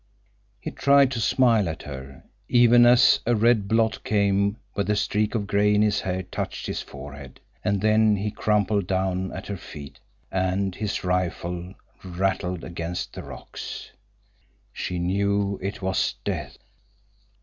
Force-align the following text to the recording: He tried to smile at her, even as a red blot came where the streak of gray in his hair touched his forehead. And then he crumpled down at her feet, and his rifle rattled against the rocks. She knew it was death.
He 0.59 0.71
tried 0.71 1.11
to 1.11 1.21
smile 1.21 1.69
at 1.69 1.83
her, 1.83 2.23
even 2.49 2.87
as 2.87 3.19
a 3.27 3.35
red 3.35 3.67
blot 3.67 4.03
came 4.03 4.57
where 4.73 4.83
the 4.83 4.95
streak 4.95 5.35
of 5.35 5.45
gray 5.45 5.75
in 5.75 5.83
his 5.83 6.01
hair 6.01 6.23
touched 6.23 6.65
his 6.65 6.81
forehead. 6.81 7.39
And 7.63 7.81
then 7.81 8.15
he 8.15 8.31
crumpled 8.31 8.87
down 8.87 9.31
at 9.31 9.45
her 9.45 9.57
feet, 9.57 9.99
and 10.31 10.73
his 10.73 11.03
rifle 11.03 11.75
rattled 12.03 12.63
against 12.63 13.13
the 13.13 13.21
rocks. 13.21 13.91
She 14.73 14.97
knew 14.97 15.59
it 15.61 15.83
was 15.83 16.15
death. 16.23 16.57